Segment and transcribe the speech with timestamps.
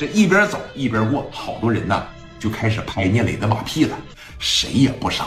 [0.00, 2.02] 这一边走一边过，好多人呐
[2.38, 3.94] 就开始拍聂磊的马屁了。
[4.38, 5.26] 谁也不傻，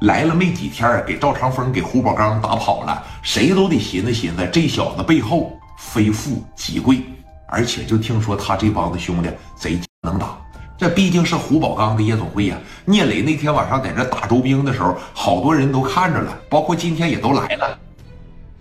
[0.00, 7.02] 来了没几天，给赵长风、给胡宝刚打跑了，谁都得寻思寻思，这小子背后非富即贵，
[7.48, 10.38] 而且就听说他这帮子兄弟贼能打。
[10.78, 12.56] 这毕竟是胡宝刚的夜总会呀。
[12.86, 17.78] 聂磊那天晚上在这打周兵的时候，好多人都看着了，包括今天也都来了。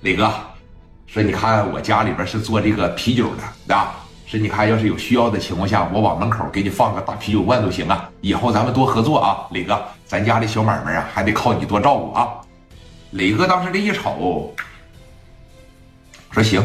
[0.01, 0.29] 磊哥
[1.05, 3.31] 说：“你看我家里边是做这个啤酒
[3.67, 3.95] 的啊。”
[4.29, 8.09] 是，你看，要是有需要的情况下，我往门口给你放个大啤酒罐都行啊。
[8.19, 12.27] 以后咱们多合作啊，磊哥，咱家的小买卖啊，还得靠你多照顾啊。
[13.11, 14.53] 磊哥当时这一瞅，
[16.29, 16.61] 说行，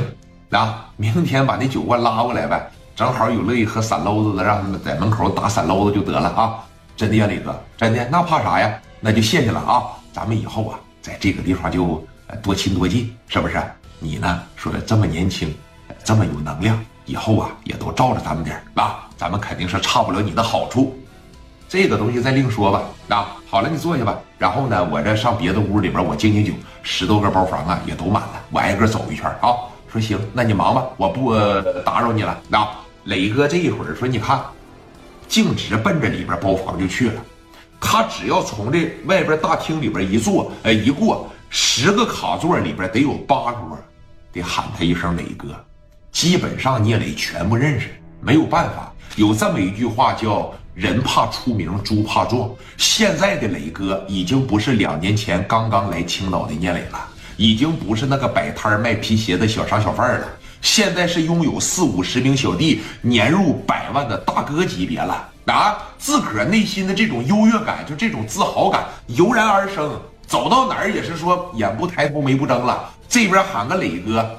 [0.50, 6.64] 啊，明天把那酒罐拉过来呗，正好有乐意喝散搂子的，让他们在门口打散搂子就得了啊。
[6.96, 8.76] 真的呀，磊哥，真的，那怕啥呀？
[8.98, 9.86] 那就谢谢了啊。
[10.12, 12.04] 咱们以后啊，在这个地方就
[12.42, 13.62] 多亲多近，是不是？
[14.00, 15.54] 你呢，说的这么年轻，
[16.02, 16.84] 这么有能量。
[17.12, 20.98] 以后啊，也都照着咱们点儿啊，咱们肯定是差不了你的好处。
[21.68, 22.82] 这个东西再另说吧。
[23.08, 24.18] 啊，好了，你坐下吧。
[24.38, 26.54] 然后呢，我这上别的屋里边，我敬敬酒。
[26.82, 29.52] 十多个包房啊，也都满了，我挨个走一圈啊。
[29.92, 31.34] 说行，那你忙吧，我不
[31.84, 32.40] 打扰你了。
[32.50, 34.40] 啊，磊哥这一会儿说，你看，
[35.28, 37.22] 径直奔着里边包房就去了。
[37.78, 43.78] 他只要从这外边大厅里边一坐，哎，一过十个卡座里边得有八桌，
[44.32, 45.48] 得喊他一声磊哥。
[46.12, 47.88] 基本上聂磊全部认识，
[48.20, 48.92] 没有办法。
[49.16, 52.48] 有这么一句话叫“人怕出名，猪怕壮”。
[52.76, 60.28] 现在的磊哥已经不是两年前刚刚来青岛的聂磊了，已经不是那个摆摊卖皮鞋的小商小贩了，
[60.60, 65.78] 现在是拥有四五十名小弟、年入百万的大哥级别了啊！
[65.98, 72.90] 自个儿内心的这种优越感，就这种自豪感油然而生，走到哪儿也是说眼不抬头眉不睁了。
[73.08, 74.38] 这边喊个磊哥，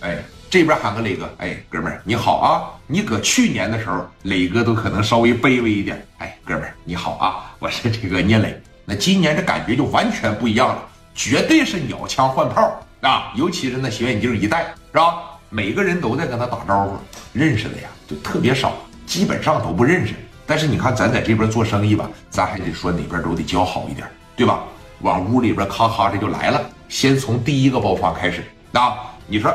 [0.00, 0.18] 哎。
[0.50, 2.74] 这边喊个磊哥，哎，哥们儿你好啊！
[2.88, 6.04] 你搁去年的时候，磊哥都可能稍微卑微一点。
[6.18, 7.54] 哎，哥们儿你好啊！
[7.60, 8.60] 我是这个聂磊。
[8.84, 10.82] 那今年这感觉就完全不一样了，
[11.14, 13.32] 绝对是鸟枪换炮啊！
[13.36, 15.20] 尤其是那小眼镜一戴，是吧？
[15.50, 16.96] 每个人都在跟他打招呼，
[17.32, 18.72] 认识的呀就特别少，
[19.06, 20.14] 基本上都不认识。
[20.46, 24.64] 但是你看咱在这边做生意吧，咱还得说哪边都得交好一点，对吧？
[25.02, 29.14] 往屋里边咔咔这就来了，先从第一个包房开始啊！
[29.28, 29.54] 你说。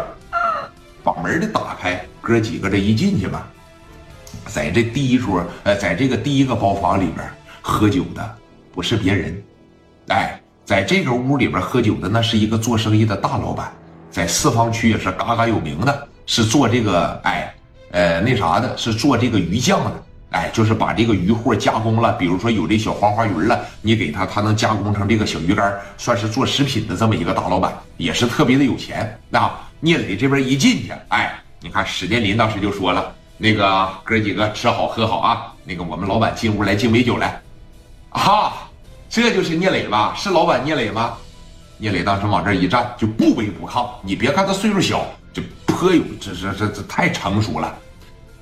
[1.05, 3.47] 把门的打开，哥几个这一进去吧，
[4.47, 7.23] 在这第一桌，呃，在这个第一个包房里边
[7.61, 8.38] 喝酒的
[8.73, 9.43] 不是别人，
[10.07, 13.71] 哎，在这个屋里边喝酒的那是一个做生意的大老板，
[14.09, 17.53] 在四方区也是嘎嘎有名的，是做这个，哎，
[17.91, 19.91] 呃，那啥的，是做这个鱼酱的，
[20.31, 29.47] 哎，就是把这个鱼货加工了，比如说有这小黄花鱼了，你给他，他能加工成这个小鱼干，算是做食品的这么一个大老板，也是特别的有钱，那。
[29.80, 37.40] 聂磊这边一进去，哎，你看史殿林当时就说了：“那个哥几个吃好喝好啊，那个我们老板进屋来敬杯酒来。”
[38.09, 38.53] 啊，
[39.09, 40.14] 这就是聂磊吧？
[40.18, 41.18] 是老板聂磊吗？
[41.78, 43.85] 聂磊当时往这一站，就不卑不亢。
[44.02, 47.75] 你别看他岁数小，就颇有这这这这太成熟了。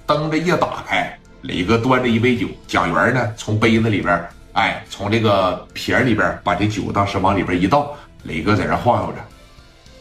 [0.05, 4.23] 灯这一打开，磊哥端着一杯酒，蒋元呢从杯子里边，
[4.53, 9.17] 哎，从这个瓶里边把这酒当时往里边一倒，磊哥在这晃悠着。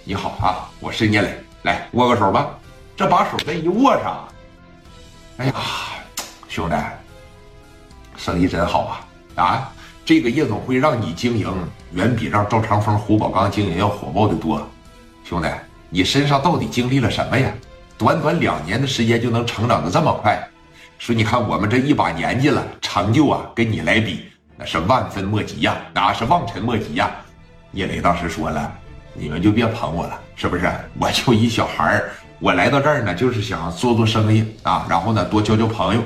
[0.05, 1.33] 你好啊，我是聂磊，
[1.63, 2.59] 来握个手吧。
[2.97, 4.29] 这把手这一握上，
[5.37, 5.55] 哎呀，
[6.49, 6.75] 兄弟，
[8.17, 8.81] 生意真好
[9.37, 9.45] 啊！
[9.45, 9.73] 啊，
[10.05, 11.55] 这个夜总会让你经营，
[11.93, 14.69] 远比让赵长风、胡宝刚经营要火爆的多。
[15.23, 15.49] 兄弟，
[15.89, 17.53] 你身上到底经历了什么呀？
[17.97, 20.37] 短短两年的时间就能成长的这么快？
[20.99, 27.09] 说你看我们这一把年纪了，成就啊，跟你来比那是万分莫及呀，那是望尘莫及呀。
[27.71, 28.79] 聂磊当时说了。
[29.15, 30.71] 你们就别捧我了，是不是？
[30.99, 36.03] 我就一小孩儿，我来到这儿呢，就是想做做生意啊，然后呢，多交交朋友。